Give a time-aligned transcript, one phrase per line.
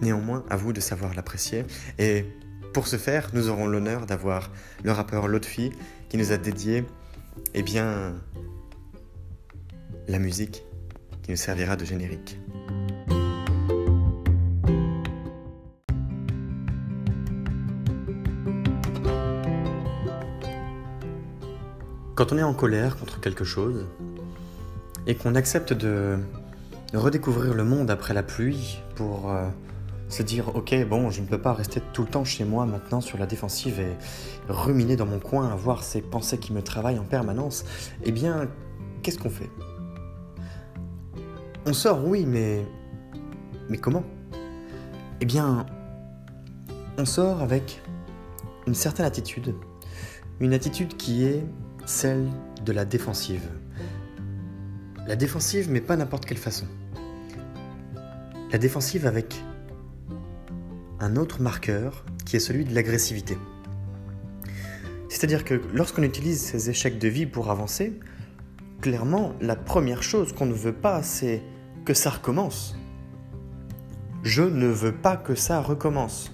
[0.00, 1.64] Néanmoins, à vous de savoir l'apprécier.
[1.98, 2.24] Et
[2.72, 4.50] pour ce faire, nous aurons l'honneur d'avoir
[4.84, 5.72] le rappeur Lotfi
[6.08, 6.84] qui nous a dédié
[7.54, 8.14] eh bien,
[10.08, 10.64] la musique
[11.22, 12.38] qui nous servira de générique.
[22.14, 23.86] Quand on est en colère contre quelque chose
[25.06, 26.18] et qu'on accepte de
[26.92, 29.48] redécouvrir le monde après la pluie pour euh,
[30.10, 33.00] se dire ok bon je ne peux pas rester tout le temps chez moi maintenant
[33.00, 33.96] sur la défensive et
[34.48, 37.64] ruminer dans mon coin, avoir ces pensées qui me travaillent en permanence,
[38.04, 38.48] eh bien
[39.02, 39.48] qu'est-ce qu'on fait?
[41.64, 42.66] On sort oui mais
[43.68, 44.02] mais comment?
[45.20, 45.64] Eh bien
[46.98, 47.80] on sort avec
[48.66, 49.54] une certaine attitude,
[50.40, 51.46] une attitude qui est
[51.86, 52.28] celle
[52.64, 53.48] de la défensive.
[55.06, 56.66] La défensive mais pas n'importe quelle façon.
[58.50, 59.40] La défensive avec
[61.00, 63.36] un autre marqueur qui est celui de l'agressivité.
[65.08, 67.98] C'est-à-dire que lorsqu'on utilise ces échecs de vie pour avancer,
[68.80, 71.42] clairement, la première chose qu'on ne veut pas, c'est
[71.84, 72.76] que ça recommence.
[74.22, 76.32] Je ne veux pas que ça recommence.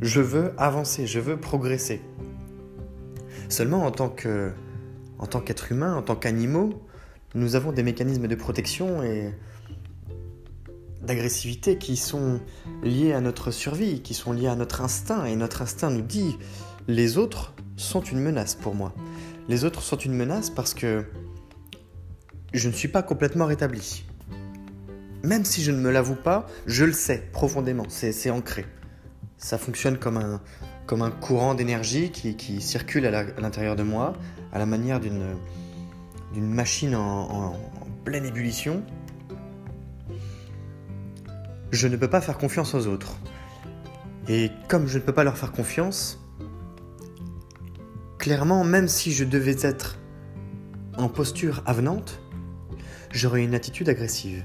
[0.00, 2.00] Je veux avancer, je veux progresser.
[3.48, 4.52] Seulement en tant que
[5.18, 6.82] en tant qu'être humain, en tant qu'animaux,
[7.34, 9.32] nous avons des mécanismes de protection et
[11.04, 12.40] d'agressivité qui sont
[12.82, 15.24] liés à notre survie, qui sont liés à notre instinct.
[15.24, 16.36] Et notre instinct nous dit,
[16.88, 18.94] les autres sont une menace pour moi.
[19.48, 21.04] Les autres sont une menace parce que
[22.52, 24.04] je ne suis pas complètement rétabli.
[25.22, 28.66] Même si je ne me l'avoue pas, je le sais profondément, c'est ancré.
[29.38, 30.18] Ça fonctionne comme
[31.02, 34.14] un courant d'énergie qui, circule à l'intérieur de moi,
[34.52, 35.36] à la manière d'une
[36.36, 37.56] machine en
[38.04, 38.82] pleine ébullition
[41.74, 43.18] je ne peux pas faire confiance aux autres.
[44.28, 46.20] Et comme je ne peux pas leur faire confiance,
[48.18, 49.98] clairement, même si je devais être
[50.96, 52.20] en posture avenante,
[53.10, 54.42] j'aurais une attitude agressive.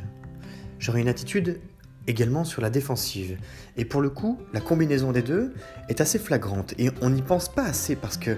[0.79, 1.61] J'aurais une attitude
[2.07, 3.37] également sur la défensive.
[3.77, 5.53] Et pour le coup, la combinaison des deux
[5.87, 6.73] est assez flagrante.
[6.77, 8.37] Et on n'y pense pas assez parce que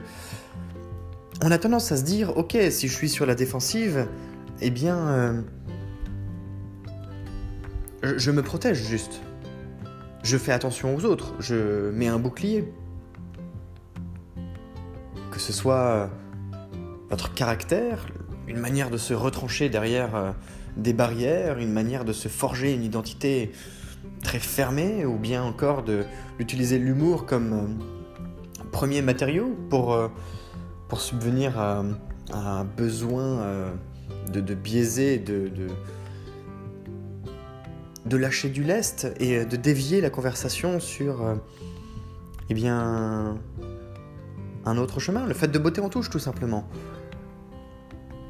[1.43, 4.07] on a tendance à se dire, ok, si je suis sur la défensive,
[4.59, 5.41] eh bien, euh,
[8.03, 9.21] je, me protège juste.
[10.23, 11.33] Je fais attention aux autres.
[11.39, 12.71] Je mets un bouclier.
[15.31, 16.07] Que ce soit euh,
[17.09, 18.05] votre caractère,
[18.47, 20.31] une manière de se retrancher derrière euh,
[20.77, 23.51] des barrières, une manière de se forger une identité
[24.23, 29.97] très fermée, ou bien encore d'utiliser l'humour comme euh, premier matériau pour,
[30.97, 31.83] subvenir à,
[32.33, 33.71] un besoin
[34.31, 35.49] de, biaiser, de
[38.17, 41.35] lâcher du lest et de dévier la conversation sur euh,
[42.49, 43.37] eh bien
[44.65, 46.67] un autre chemin, le fait de botter en touche tout simplement.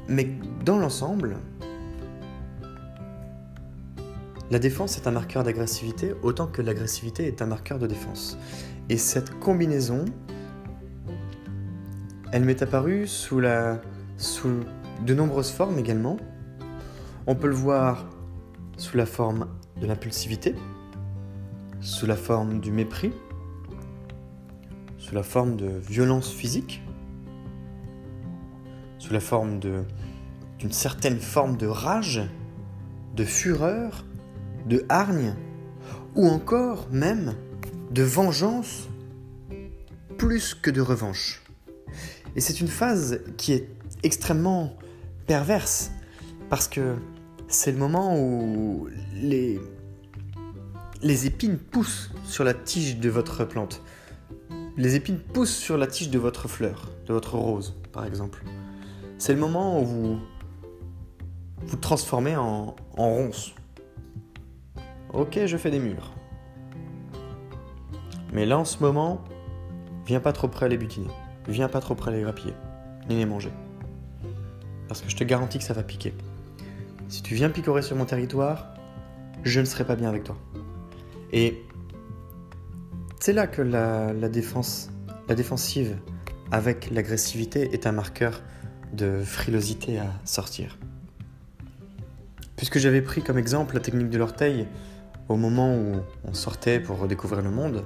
[0.08, 0.28] Mais
[0.64, 1.36] dans l'ensemble,
[4.50, 8.38] la défense est un marqueur d'agressivité autant que l'agressivité est un marqueur de défense.
[8.88, 10.04] Et cette combinaison,
[12.32, 13.80] elle m'est apparue sous, la,
[14.16, 14.60] sous
[15.04, 16.16] de nombreuses formes également.
[17.26, 18.10] On peut le voir
[18.76, 19.46] sous la forme
[19.82, 20.54] de l'impulsivité,
[21.80, 23.12] sous la forme du mépris,
[24.96, 26.82] sous la forme de violence physique,
[28.98, 32.22] sous la forme d'une certaine forme de rage,
[33.16, 34.04] de fureur,
[34.66, 35.34] de hargne,
[36.14, 37.34] ou encore même
[37.90, 38.88] de vengeance
[40.16, 41.42] plus que de revanche.
[42.36, 43.68] Et c'est une phase qui est
[44.04, 44.76] extrêmement
[45.26, 45.90] perverse
[46.48, 46.94] parce que
[47.52, 49.60] c'est le moment où les,
[51.02, 53.82] les épines poussent sur la tige de votre plante.
[54.76, 58.42] Les épines poussent sur la tige de votre fleur, de votre rose, par exemple.
[59.18, 60.18] C'est le moment où vous
[61.64, 63.54] vous transformez en, en ronce.
[65.12, 66.12] Ok, je fais des murs.
[68.32, 69.22] Mais là, en ce moment,
[70.06, 71.10] viens pas trop près à les butiner.
[71.48, 72.54] Viens pas trop près à les grappiller.
[73.10, 73.52] Ni les manger.
[74.88, 76.14] Parce que je te garantis que ça va piquer.
[77.12, 78.72] Si tu viens picorer sur mon territoire,
[79.44, 80.38] je ne serai pas bien avec toi.
[81.30, 81.62] Et
[83.20, 84.88] c'est là que la, défense,
[85.28, 85.98] défensive
[86.50, 88.40] avec l'agressivité est un marqueur
[88.94, 90.78] de frilosité à sortir.
[92.56, 94.66] Puisque j'avais pris comme exemple la technique de l'orteil
[95.28, 97.84] au moment où on sortait pour redécouvrir le monde,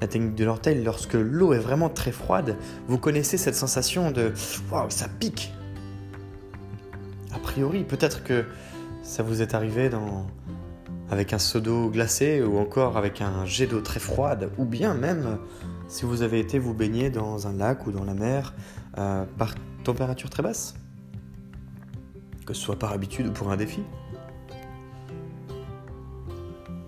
[0.00, 2.56] la technique de l'orteil, lorsque l'eau est vraiment très froide,
[2.88, 4.32] vous connaissez cette sensation de
[4.72, 5.52] waouh, ça pique.
[7.34, 8.44] A priori, peut-être que
[9.02, 9.90] ça vous est arrivé
[11.10, 14.94] avec un seau d'eau glacé ou encore avec un jet d'eau très froide, ou bien
[14.94, 15.38] même
[15.88, 18.54] si vous avez été vous baigner dans un lac ou dans la mer
[18.98, 20.74] euh, par température très basse,
[22.46, 23.82] que ce soit par habitude ou pour un défi.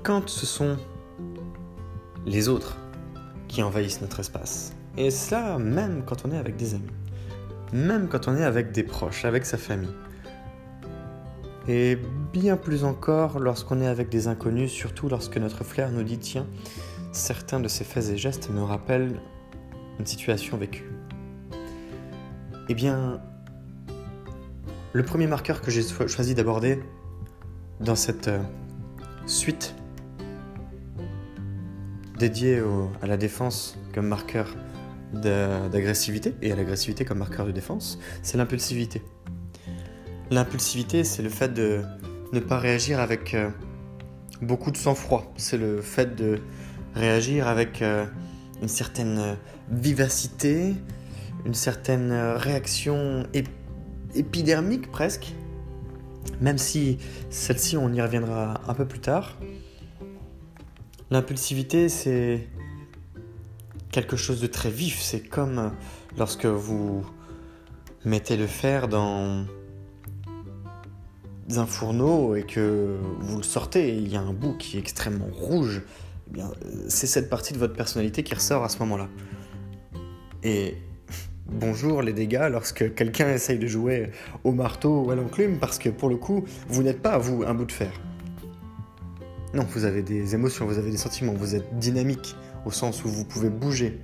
[0.03, 0.77] Quand ce sont
[2.25, 2.77] les autres
[3.49, 6.85] qui envahissent notre espace, et ça même quand on est avec des amis,
[7.73, 9.91] même quand on est avec des proches, avec sa famille,
[11.69, 11.99] et
[12.33, 16.47] bien plus encore lorsqu'on est avec des inconnus, surtout lorsque notre flair nous dit tiens,
[17.13, 19.21] certains de ces faits et gestes me rappellent
[19.99, 20.91] une situation vécue.
[22.69, 23.21] Eh bien,
[24.93, 26.81] le premier marqueur que j'ai choisi d'aborder
[27.81, 28.43] dans cette euh,
[29.27, 29.75] suite
[32.19, 32.63] dédiée
[33.03, 34.55] à la défense comme marqueur
[35.13, 39.03] d'agressivité et à l'agressivité comme marqueur de défense, c'est l'impulsivité.
[40.31, 41.83] L'impulsivité, c'est le fait de
[42.33, 43.49] ne pas réagir avec euh,
[44.43, 45.33] beaucoup de sang-froid.
[45.37, 46.41] C'est le fait de
[46.95, 48.05] réagir avec euh,
[48.61, 49.35] une certaine euh,
[49.71, 50.75] vivacité,
[51.45, 53.25] une certaine réaction
[54.17, 55.33] épidermique presque.
[56.41, 56.99] Même si
[57.31, 59.39] celle-ci, on y reviendra un peu plus tard.
[61.13, 62.49] L'impulsivité, c'est
[63.93, 65.01] quelque chose de très vif.
[65.01, 65.71] C'est comme
[66.19, 67.07] lorsque vous
[68.05, 69.47] mettez le fer dans
[71.55, 74.81] un fourneau et que vous le sortez et il y a un bout qui est
[74.81, 75.83] extrêmement rouge,
[76.29, 76.51] eh bien,
[76.89, 79.09] c'est cette partie de votre personnalité qui ressort à ce moment-là.
[80.43, 80.77] Et
[81.47, 84.11] bonjour les dégâts lorsque quelqu'un essaye de jouer
[84.45, 87.55] au marteau ou à l'enclume parce que pour le coup, vous n'êtes pas, vous, un
[87.55, 87.93] bout de fer.
[89.55, 92.35] Non, vous avez des émotions, vous avez des sentiments, vous êtes dynamique
[92.67, 94.01] au sens où vous pouvez bouger.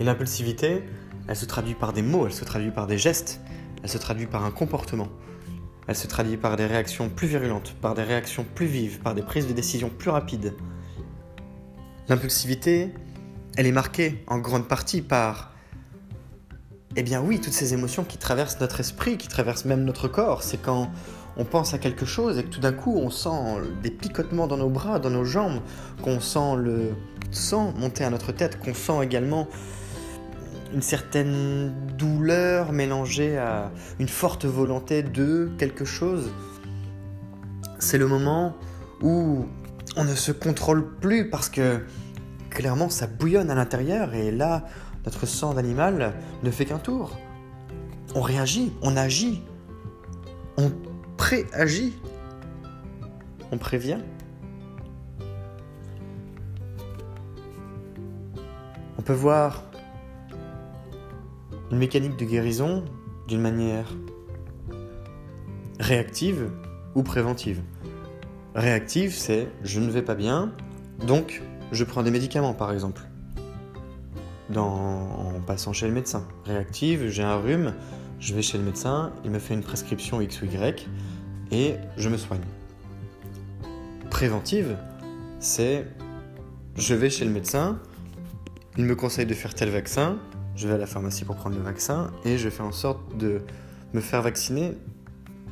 [0.00, 0.82] Et l'impulsivité,
[1.28, 3.40] elle se traduit par des mots, elle se traduit par des gestes,
[3.82, 5.08] elle se traduit par un comportement.
[5.88, 9.22] Elle se traduit par des réactions plus virulentes, par des réactions plus vives, par des
[9.22, 10.52] prises de décision plus rapides.
[12.08, 12.92] L'impulsivité,
[13.56, 15.54] elle est marquée en grande partie par,
[16.94, 20.42] eh bien oui, toutes ces émotions qui traversent notre esprit, qui traversent même notre corps.
[20.42, 20.90] C'est quand
[21.38, 24.58] on pense à quelque chose et que tout d'un coup on sent des picotements dans
[24.58, 25.60] nos bras, dans nos jambes,
[26.02, 26.90] qu'on sent le
[27.30, 29.48] sang monter à notre tête, qu'on sent également
[30.72, 36.30] une certaine douleur mélangée à une forte volonté de quelque chose.
[37.78, 38.56] C'est le moment
[39.00, 39.46] où
[39.96, 41.80] on ne se contrôle plus parce que
[42.50, 44.64] clairement ça bouillonne à l'intérieur et là
[45.04, 47.18] notre sang d'animal ne fait qu'un tour.
[48.14, 49.42] On réagit, on agit,
[50.56, 50.70] on
[51.16, 51.94] préagit,
[53.52, 53.98] on prévient.
[58.98, 59.67] On peut voir
[61.70, 62.84] une mécanique de guérison
[63.26, 63.86] d'une manière
[65.78, 66.50] réactive
[66.94, 67.62] ou préventive.
[68.54, 70.52] Réactive, c'est je ne vais pas bien,
[71.06, 73.02] donc je prends des médicaments par exemple.
[74.56, 76.26] en passant chez le médecin.
[76.44, 77.74] Réactive, j'ai un rhume,
[78.18, 80.40] je vais chez le médecin, il me fait une prescription X
[81.50, 82.40] et je me soigne.
[84.10, 84.76] Préventive,
[85.38, 85.86] c'est
[86.76, 87.78] je vais chez le médecin,
[88.76, 90.18] il me conseille de faire tel vaccin,
[90.58, 93.42] je vais à la pharmacie pour prendre le vaccin et je fais en sorte de
[93.94, 94.72] me faire vacciner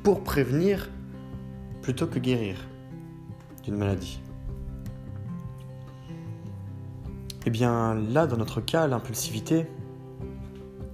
[0.03, 0.91] pour prévenir
[1.81, 2.57] plutôt que guérir
[3.63, 4.21] d'une maladie.
[7.47, 9.69] Eh bien là, dans notre cas, l'impulsivité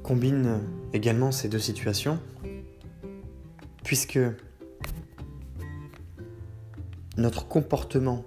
[0.03, 0.61] combine
[0.93, 2.19] également ces deux situations,
[3.83, 4.21] puisque
[7.17, 8.27] notre comportement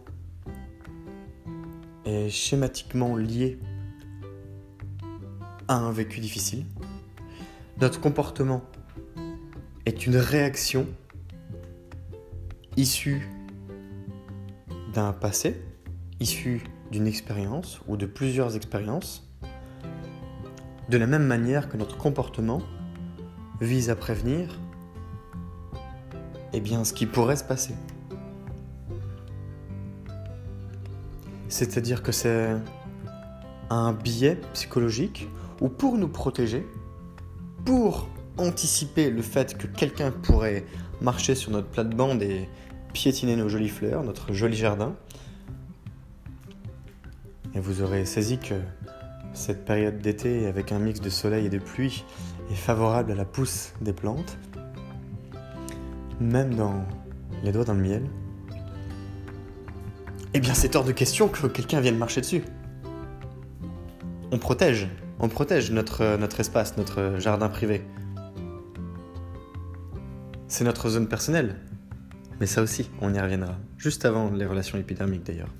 [2.06, 3.60] est schématiquement lié
[5.67, 6.65] a un vécu difficile.
[7.79, 8.63] Notre comportement
[9.86, 10.88] est une réaction
[12.77, 13.27] issue
[14.93, 15.62] d'un passé,
[16.19, 19.29] issue d'une expérience ou de plusieurs expériences,
[20.89, 22.62] de la même manière que notre comportement
[23.60, 24.60] vise à prévenir
[26.53, 27.75] eh bien, ce qui pourrait se passer.
[31.50, 32.55] C'est-à-dire que c'est
[33.69, 35.27] un biais psychologique
[35.62, 36.66] où pour nous protéger,
[37.66, 38.08] pour
[38.38, 40.66] anticiper le fait que quelqu'un pourrait
[41.02, 42.50] marcher sur notre plate-bande et
[42.94, 44.96] piétiner nos jolies fleurs, notre joli jardin,
[47.54, 48.56] et vous aurez saisi que
[49.34, 52.06] cette période d'été, avec un mix de soleil et de pluie,
[52.52, 54.38] est favorable à la pousse des plantes,
[56.20, 56.86] même dans
[57.44, 58.04] les doigts dans le miel,
[60.34, 62.44] eh bien c'est hors de question que quelqu'un vienne marcher dessus.
[64.32, 67.81] On protège, on protège notre, notre espace, notre jardin privé.
[70.48, 71.55] C'est notre zone personnelle.
[72.39, 73.55] Mais ça aussi, on y reviendra.
[73.77, 75.53] Juste avant les relations épidermiques d'ailleurs.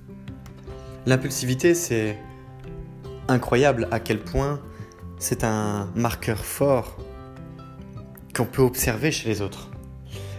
[1.06, 2.18] L'impulsivité, c'est
[3.28, 4.60] incroyable à quel point
[5.18, 6.98] c'est un marqueur fort
[8.34, 9.70] qu'on peut observer chez les autres.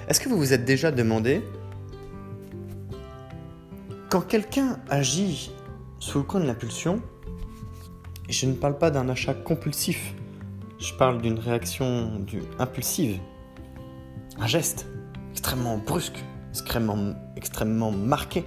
[0.07, 1.41] Est-ce que vous vous êtes déjà demandé,
[4.09, 5.51] quand quelqu'un agit
[5.99, 7.01] sous le coin de l'impulsion,
[8.29, 10.13] et je ne parle pas d'un achat compulsif,
[10.79, 12.25] je parle d'une réaction
[12.59, 13.19] impulsive,
[14.39, 14.87] un geste
[15.31, 18.43] extrêmement brusque, extrêmement, extrêmement marqué.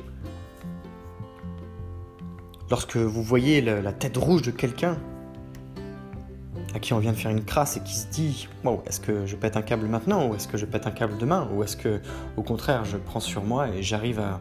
[2.71, 4.97] Lorsque vous voyez la tête rouge de quelqu'un
[6.75, 9.27] à qui on vient de faire une crasse et qui se dit wow, est-ce que
[9.27, 11.77] je pète un câble maintenant ou est-ce que je pète un câble demain ou est-ce
[11.77, 12.01] que
[12.37, 14.41] au contraire je prends sur moi et j'arrive à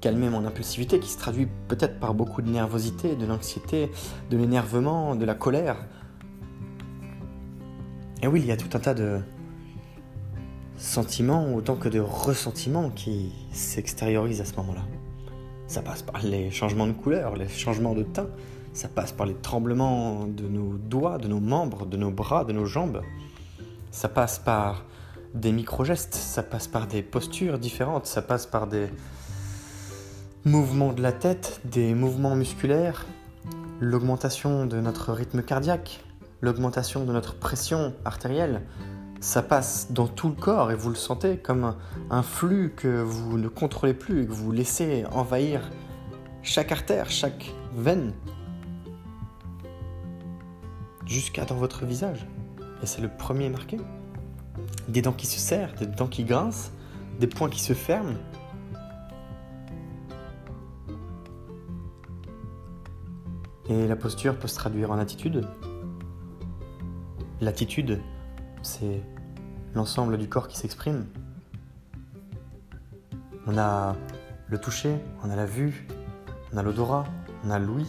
[0.00, 3.90] calmer mon impulsivité qui se traduit peut-être par beaucoup de nervosité, de l'anxiété,
[4.30, 5.76] de l'énervement, de la colère.
[8.22, 9.20] Et oui, il y a tout un tas de
[10.76, 14.82] sentiments autant que de ressentiments qui s'extériorisent à ce moment-là.
[15.66, 18.28] Ça passe par les changements de couleur, les changements de teint,
[18.72, 22.52] ça passe par les tremblements de nos doigts, de nos membres, de nos bras, de
[22.52, 23.00] nos jambes.
[23.90, 24.84] Ça passe par
[25.34, 28.88] des micro-gestes, ça passe par des postures différentes, ça passe par des
[30.46, 33.04] mouvements de la tête, des mouvements musculaires,
[33.80, 36.04] l'augmentation de notre rythme cardiaque,
[36.40, 38.62] l'augmentation de notre pression artérielle.
[39.18, 41.74] Ça passe dans tout le corps et vous le sentez comme
[42.10, 45.68] un, flux que vous ne contrôlez plus et que vous laissez envahir
[46.42, 48.12] chaque artère, chaque veine,
[51.06, 52.24] jusqu'à dans votre visage.
[52.84, 53.78] Et c'est le premier marqué.
[54.86, 56.70] Des dents qui se serrent, des dents qui grincent,
[57.18, 58.14] des poings qui se ferment.
[63.68, 65.46] Et la posture peut se traduire en attitude.
[67.40, 68.00] L'attitude,
[68.62, 69.02] c'est
[69.74, 71.06] l'ensemble du corps qui s'exprime.
[73.46, 73.96] On a
[74.48, 75.86] le toucher, on a la vue,
[76.52, 77.04] on a l'odorat,
[77.44, 77.86] on a l'ouïe,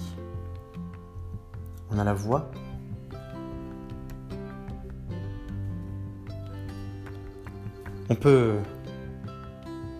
[1.91, 2.51] on a la voix,
[8.09, 8.55] On peut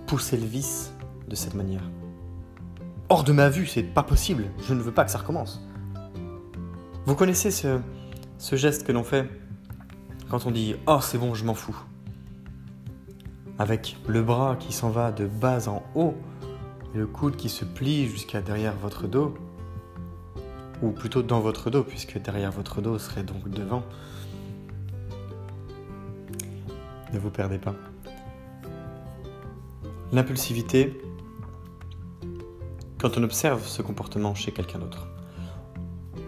[0.06, 0.94] pousser le vice
[1.28, 1.82] de cette manière.
[3.10, 4.46] Hors de ma vue, c'est pas possible.
[4.62, 5.67] Je ne veux pas que ça recommence.
[7.08, 7.80] Vous connaissez ce,
[8.58, 9.30] geste que l'on fait
[10.30, 11.82] quand on dit Oh, c'est bon, je m'en fous.
[13.58, 16.16] Avec le bras qui s'en va de bas en haut
[16.94, 19.34] et le coude qui se plie jusqu'à derrière votre dos.
[20.82, 23.84] Ou plutôt dans votre dos, puisque derrière votre dos serait donc devant.
[27.14, 27.74] Ne vous perdez pas.
[30.12, 31.02] L'impulsivité,
[32.98, 35.08] quand on observe ce comportement chez quelqu'un d'autre,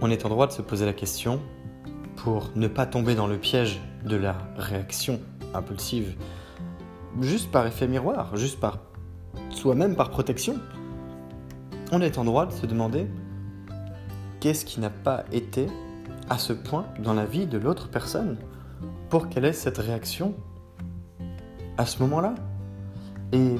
[0.01, 1.39] on est en droit de se poser la question
[2.15, 5.19] pour ne pas tomber dans le piège de la réaction
[5.53, 6.15] impulsive,
[7.21, 8.79] juste par effet miroir, juste par
[9.49, 10.55] soi-même par protection.
[11.91, 13.07] On est en droit de se demander
[14.39, 15.67] qu'est-ce qui n'a pas été
[16.29, 18.37] à ce point dans la vie de l'autre personne
[19.09, 20.35] pour qu'elle ait cette réaction
[21.77, 22.35] à ce moment-là
[23.31, 23.55] et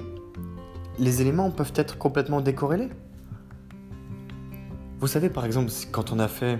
[1.00, 2.90] les éléments peuvent être complètement décorrélés.
[5.00, 6.60] Vous savez par exemple quand on a fait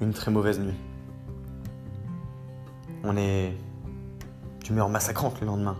[0.00, 0.78] une très mauvaise nuit,
[3.02, 3.54] on est
[4.62, 5.76] d'humeur massacrante le lendemain.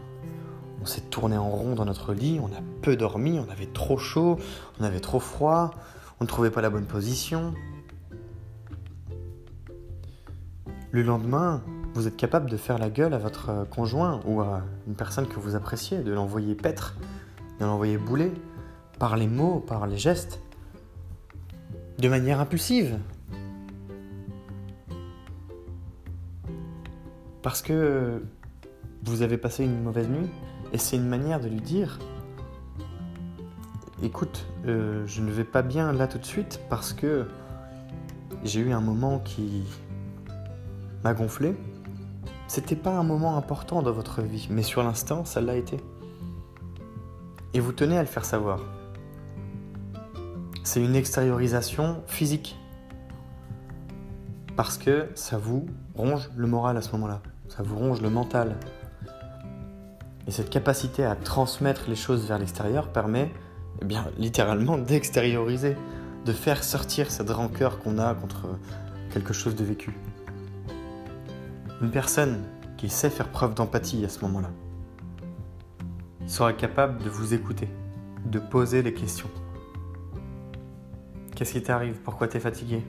[0.80, 3.98] On s'est tourné en rond dans notre lit, on a peu dormi, on avait trop
[3.98, 4.36] chaud,
[4.80, 5.70] on avait trop froid,
[6.18, 7.54] on ne trouvait pas la bonne position.
[10.90, 11.62] Le lendemain,
[11.94, 15.38] vous êtes capable de faire la gueule à votre conjoint ou à une personne que
[15.38, 16.96] vous appréciez, de l'envoyer paître,
[17.60, 18.32] de l'envoyer bouler,
[18.98, 20.40] par les mots, par les gestes,
[22.02, 22.98] de manière impulsive.
[27.42, 28.22] parce que
[29.02, 30.30] vous avez passé une mauvaise nuit
[30.72, 31.98] et c'est une manière de lui dire
[34.02, 37.26] écoute, euh, je ne vais pas bien là tout de suite parce que
[38.44, 39.64] j'ai eu un moment qui
[41.04, 41.54] m'a gonflé.
[42.48, 45.78] C'était pas un moment important dans votre vie, mais sur l'instant, ça l'a été.
[47.54, 48.60] Et vous tenez à le faire savoir.
[50.64, 52.56] C'est une extériorisation physique.
[54.56, 57.20] Parce que ça vous ronge le moral à ce moment-là.
[57.48, 58.56] Ça vous ronge le mental.
[60.28, 63.32] Et cette capacité à transmettre les choses vers l'extérieur permet,
[63.80, 65.76] eh bien, littéralement d'extérioriser,
[66.24, 68.46] de faire sortir cette rancœur qu'on a contre
[69.12, 69.98] quelque chose de vécu.
[71.80, 72.44] Une personne
[72.76, 74.50] qui sait faire preuve d'empathie à ce moment-là
[76.26, 77.68] sera capable de vous écouter,
[78.24, 79.28] de poser les questions.
[81.42, 81.98] Qu'est-ce qui t'arrive?
[82.04, 82.84] Pourquoi tu es fatigué?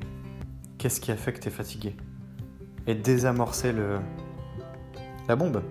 [0.78, 1.96] Qu'est-ce qui a fait que tu es fatigué?
[2.86, 3.98] Et désamorcer le...
[5.28, 5.64] la bombe.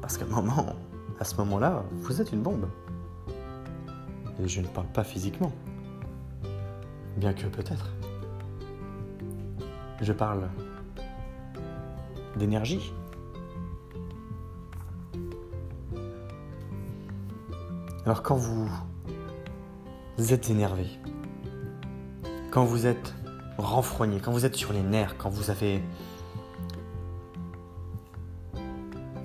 [0.00, 0.74] Parce qu'à moment,
[1.20, 2.66] à ce moment-là, vous êtes une bombe.
[4.42, 5.52] Et je ne parle pas physiquement.
[7.18, 7.90] Bien que peut-être.
[10.00, 10.48] Je parle
[12.36, 12.94] d'énergie.
[18.06, 18.70] Alors quand vous,
[20.30, 20.86] êtes énervé,
[22.52, 23.14] quand vous êtes
[23.56, 25.82] renfrogné, quand vous êtes sur les nerfs, quand vous avez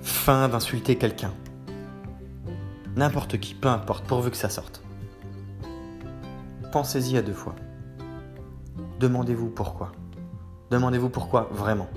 [0.00, 1.34] faim d'insulter quelqu'un,
[2.96, 4.82] n'importe qui, peu importe, pourvu que ça sorte,
[6.72, 7.54] pensez-y à deux fois.
[8.98, 9.92] Demandez-vous pourquoi.
[10.70, 11.88] Demandez-vous pourquoi vraiment.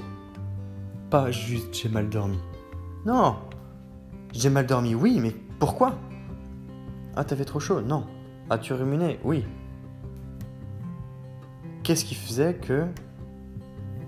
[1.09, 2.39] Pas juste j'ai mal dormi.
[3.05, 3.37] Non.
[4.33, 5.97] J'ai mal dormi, oui, mais pourquoi?
[7.15, 7.81] Ah, t'avais trop chaud?
[7.81, 8.05] Non.
[8.49, 9.19] As-tu ruminé?
[9.23, 9.45] Oui.
[11.83, 12.85] Qu'est-ce qui faisait que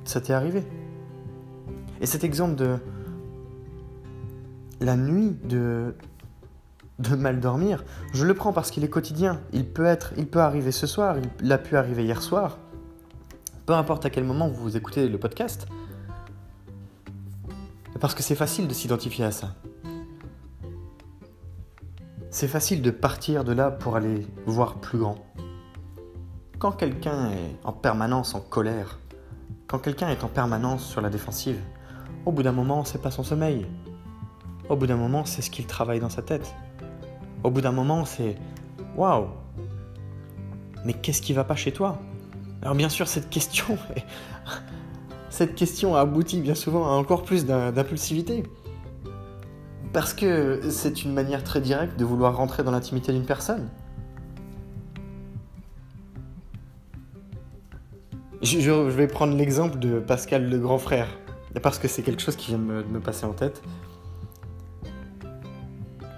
[0.05, 0.63] ça t'est arrivé
[2.01, 2.77] Et cet exemple de
[4.79, 5.95] la nuit de
[6.99, 7.83] de mal dormir,
[8.13, 9.41] je le prends parce qu'il est quotidien.
[9.51, 12.59] Il peut il peut arriver ce soir, il a pu arriver hier soir.
[13.65, 15.67] Peu importe à quel moment vous écoutez le podcast,
[17.99, 19.55] parce que c'est facile de s'identifier à ça.
[22.29, 25.15] C'est facile de partir de là pour aller voir plus grand.
[26.63, 28.97] Quand quelqu'un est en permanence en colère,
[29.67, 31.59] quand quelqu'un est en permanence sur la défensive,
[32.25, 33.65] au bout d'un moment, c'est pas son sommeil.
[34.69, 36.55] Au bout d'un moment, c'est ce qu'il travaille dans sa tête.
[37.43, 38.37] Au bout d'un moment, c'est
[38.95, 39.27] waouh.
[40.85, 41.99] Mais qu'est-ce qui va pas chez toi?
[42.61, 43.77] Alors bien sûr, cette question
[45.29, 48.43] cette question aboutit bien souvent à encore plus d'impulsivité.
[49.91, 53.67] Parce que c'est une manière très directe de vouloir rentrer dans l'intimité d'une personne.
[58.43, 61.07] Je, vais prendre l'exemple de Pascal le grand frère,
[61.61, 63.61] parce que c'est quelque chose qui vient de me, passer en tête.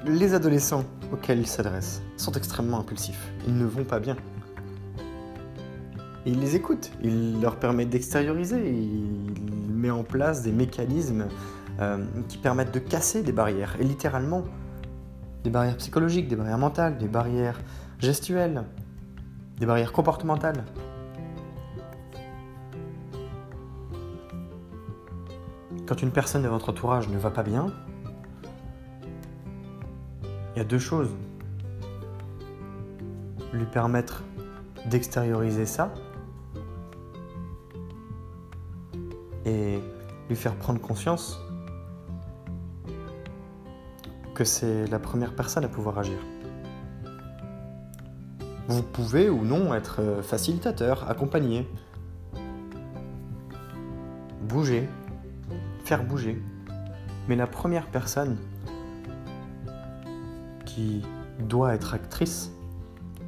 [0.06, 0.84] Les adolescents
[1.14, 3.32] auxquels il s'adresse sont extrêmement impulsifs.
[3.48, 4.18] Ils ne vont pas bien
[6.26, 11.28] il les écoute, il leur permet d'extérioriser, il met en place des mécanismes
[11.80, 14.44] euh, qui permettent de casser des barrières, et littéralement,
[15.44, 17.60] des barrières psychologiques, des barrières mentales, des barrières
[18.00, 18.64] gestuelles,
[19.60, 20.66] des barrières comportementales.
[25.88, 27.68] Quand une personne de votre entourage ne va pas bien,
[30.56, 31.12] il y a deux choses.
[33.54, 34.24] Lui permettre
[34.88, 35.94] d'extérioriser ça
[39.46, 39.80] et
[40.28, 41.40] lui faire prendre conscience
[44.34, 46.18] que c'est la première personne à pouvoir agir.
[48.68, 51.68] Vous pouvez ou non être facilitateur, accompagner,
[54.42, 54.90] bouger,
[55.86, 56.42] faire bouger.
[57.28, 58.38] Mais la première personne
[60.66, 61.04] qui
[61.40, 62.52] doit être actrice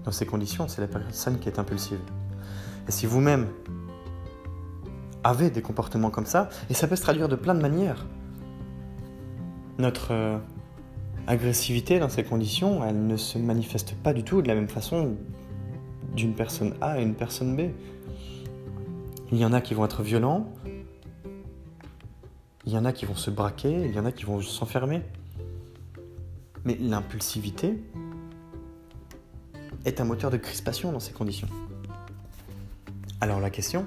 [0.03, 1.99] dans ces conditions, c'est la personne qui est impulsive.
[2.87, 3.47] Et si vous-même
[5.23, 8.05] avez des comportements comme ça, et ça peut se traduire de plein de manières.
[9.77, 10.37] Notre euh,
[11.27, 15.15] agressivité dans ces conditions, elle ne se manifeste pas du tout de la même façon
[16.15, 17.71] d'une personne A à une personne B.
[19.31, 20.49] Il y en a qui vont être violents,
[22.67, 25.01] il y en a qui vont se braquer, il y en a qui vont s'enfermer.
[26.65, 27.81] Mais l'impulsivité
[29.85, 31.47] est un moteur de crispation dans ces conditions.
[33.21, 33.85] Alors la question,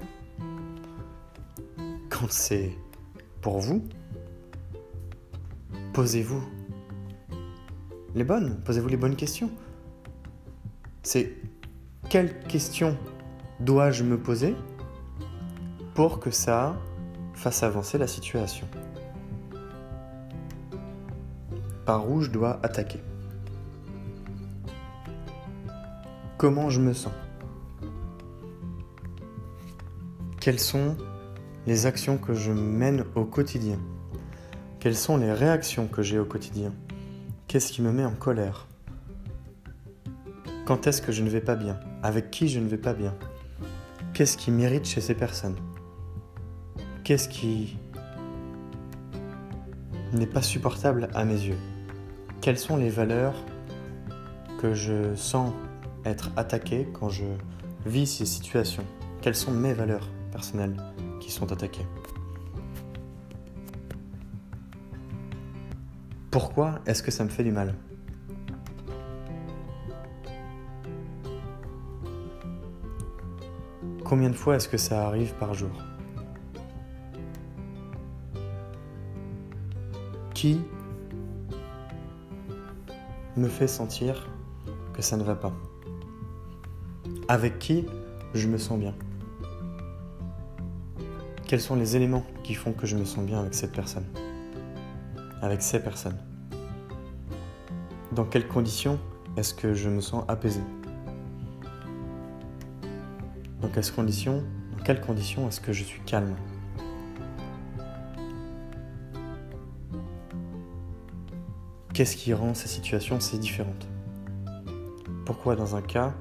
[2.31, 2.73] c'est
[3.43, 3.85] pour vous,
[5.93, 6.43] posez-vous
[8.15, 9.51] les bonnes, posez-vous les bonnes questions.
[11.03, 11.35] C'est
[12.09, 12.97] quelles questions
[13.61, 14.57] dois-je me poser
[15.95, 16.79] pour que ça
[17.41, 18.69] fasse avancer la situation.
[21.87, 23.01] Par où je dois attaquer.
[26.37, 27.15] Comment je me sens?
[30.39, 30.99] Quelles sont
[31.67, 33.79] les actions que je mène au quotidien?
[34.79, 36.75] Quelles sont les réactions que j'ai au quotidien?
[37.49, 38.67] Qu'est-ce qui me met en colère?
[40.67, 41.81] Quand est-ce que je ne vais pas bien?
[42.03, 43.15] Avec qui je ne vais pas bien?
[44.13, 45.57] Qu'est-ce qui m'irrite chez ces personnes?
[47.11, 47.77] Qu'est-ce qui
[50.13, 51.59] n'est pas supportable à mes yeux.
[52.41, 53.35] Quelles sont les valeurs
[54.61, 55.53] que je sens
[56.05, 57.25] être attaquées quand je
[57.85, 58.85] vis ces situations?
[59.23, 60.77] Quelles sont mes valeurs personnelles
[61.19, 61.85] qui sont attaquées?
[66.31, 67.75] Pourquoi est-ce que ça me fait du mal?
[74.05, 75.73] Combien de fois est-ce que ça arrive par jour?
[80.41, 80.59] Qui
[83.37, 84.27] me fait sentir
[84.95, 85.53] que ça ne va pas.
[87.29, 87.85] Avec qui
[88.33, 88.95] je me sens bien.
[91.47, 94.07] Quels sont les éléments qui font que je me sens bien avec cette personne?
[95.43, 96.17] Avec ces personnes.
[98.13, 98.99] Dans quelles conditions
[99.37, 100.63] est-ce que je me sens apaisé?
[103.61, 104.43] Dans quelles conditions,
[104.75, 106.35] dans quelles conditions est-ce que je suis calme?
[111.93, 113.89] Qu'est-ce qui rend ces situations si différentes?
[115.27, 116.15] Pourquoi dans un cas,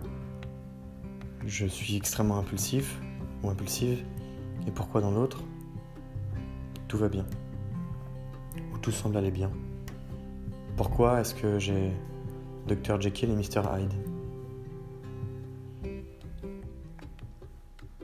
[1.45, 2.99] je suis extrêmement impulsif
[3.43, 4.03] ou impulsive,
[4.67, 5.43] et pourquoi dans l'autre,
[6.87, 7.25] tout va bien?
[8.73, 9.51] Ou tout semble aller bien?
[10.75, 11.91] Pourquoi est-ce que j'ai
[12.67, 13.93] Dr Jekyll et Mr Hyde?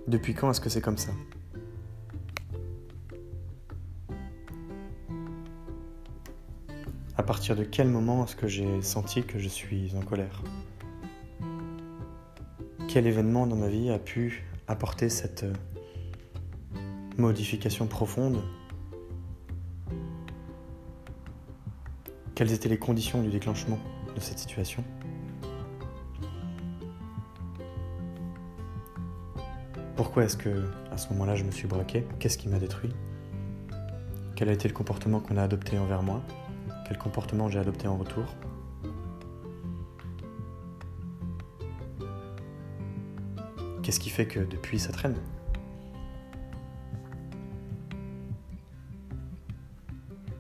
[0.08, 1.12] Depuis quand est-ce que c'est comme ça?
[7.18, 10.44] À partir de quel moment est-ce que j'ai senti que je suis en colère?
[12.90, 15.54] Quel événement dans ma vie a pu apporter cette euh,
[17.18, 18.42] modification profonde?
[22.36, 23.80] Quelles étaient les conditions du déclenchement
[24.14, 24.84] de cette situation?
[29.96, 32.06] Pourquoi est-ce que à ce moment-là je me suis braqué?
[32.20, 32.92] Qu'est-ce qui m'a détruit?
[34.36, 36.22] Quel a été le comportement qu'on a adopté envers moi?
[36.88, 38.26] Quel comportement j'ai adopté en retour.
[43.82, 45.16] Qu'est-ce qui fait que depuis ça traîne?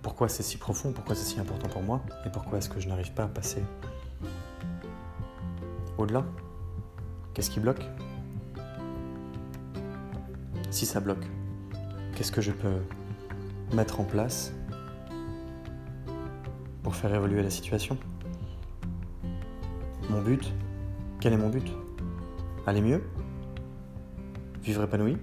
[0.02, 0.94] Pourquoi c'est si profond?
[0.94, 2.02] Pourquoi c'est si important pour moi?
[2.26, 3.64] Et pourquoi est-ce que je n'arrive pas à passer
[5.98, 6.26] au-delà?
[7.34, 7.84] Qu'est-ce qui bloque?
[10.72, 11.26] Si ça bloque,
[12.16, 12.82] qu'est-ce que je peux
[13.74, 14.54] mettre en place?
[16.96, 17.98] Faire évoluer la situation.
[20.10, 20.54] Mon but
[21.20, 21.72] Quel est mon but?
[22.66, 23.04] Aller mieux?
[24.64, 25.18] Vivre épanoui?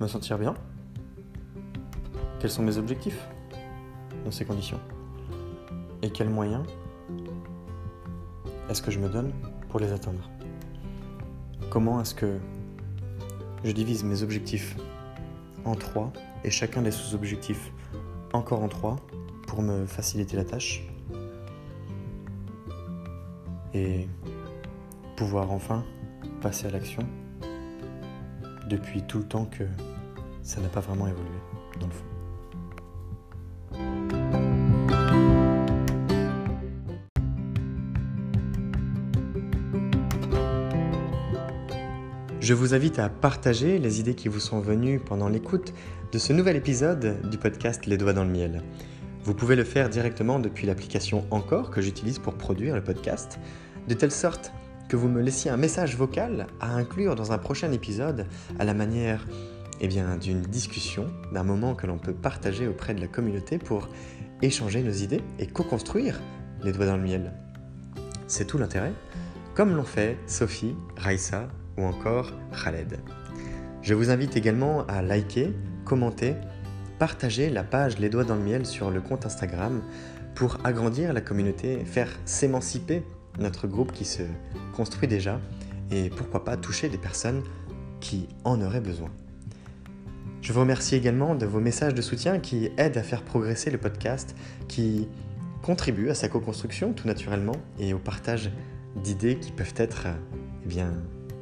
[0.00, 0.54] Me sentir bien?
[2.40, 3.28] Quels sont mes objectifs?
[4.24, 4.80] Dans ces conditions.
[6.02, 6.64] Et quels moyens
[8.70, 9.32] est-ce que je me donne
[9.68, 10.30] pour les atteindre?
[11.70, 12.38] Comment est-ce que
[13.64, 14.76] je divise mes objectifs
[15.64, 16.12] en trois
[16.44, 17.72] et chacun des sous-objectifs
[18.32, 18.96] encore en trois
[19.50, 20.84] pour me faciliter la tâche
[23.74, 24.06] et
[25.16, 25.84] pouvoir enfin
[26.40, 27.02] passer à l'action
[28.68, 29.64] depuis tout le temps que
[30.44, 31.28] ça n'a pas vraiment évolué
[31.80, 32.04] dans le fond.
[42.38, 45.74] Je vous invite à partager les idées qui vous sont venues pendant l'écoute
[46.12, 48.62] de ce nouvel épisode du podcast Les Doigts dans le Miel.
[49.30, 53.38] Vous pouvez le faire directement depuis l'application Encore que j'utilise pour produire le podcast,
[53.86, 54.52] de telle sorte
[54.88, 58.26] que vous me laissiez un message vocal à inclure dans un prochain épisode
[58.58, 59.24] à la manière
[59.80, 63.88] eh d'une discussion, d'un moment que l'on peut partager auprès de la communauté pour
[64.42, 66.20] échanger nos idées et co-construire
[66.64, 67.32] les doigts dans le miel.
[68.26, 68.92] C'est tout l'intérêt,
[69.54, 71.46] comme l'ont fait Sophie, Raissa
[71.78, 72.32] ou encore
[72.64, 72.98] Khaled.
[73.80, 76.34] Je vous invite également à liker, commenter
[77.00, 79.80] partagez la page Les Doigts dans le Miel sur le compte Instagram
[80.34, 83.02] pour agrandir la communauté, faire s'émanciper
[83.38, 84.22] notre groupe qui se
[84.76, 85.40] construit déjà
[85.90, 87.42] et pourquoi pas toucher des personnes
[88.00, 89.08] qui en auraient besoin.
[90.42, 93.78] Je vous remercie également de vos messages de soutien qui aident à faire progresser le
[93.78, 94.36] podcast,
[94.68, 95.08] qui
[95.62, 98.50] contribuent à sa co-construction tout naturellement et au partage
[99.02, 100.06] d'idées qui peuvent être,
[100.64, 100.92] eh bien,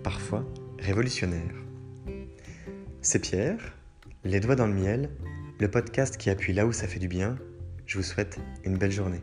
[0.04, 0.44] parfois
[0.78, 1.56] révolutionnaires.
[3.02, 3.74] C'est Pierre,
[4.22, 5.10] les doigts dans le miel,
[5.60, 7.36] le podcast qui appuie là où ça fait du bien,
[7.86, 9.22] Je vous souhaite une belle journée.